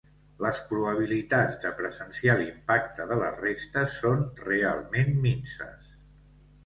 Les 0.43 0.59
probabilitats 0.69 1.59
de 1.65 1.73
presenciar 1.81 2.35
l’impacte 2.39 3.07
de 3.11 3.17
les 3.25 3.37
restes 3.43 3.95
són 4.01 4.27
realment 4.49 5.13
minses. 5.27 5.97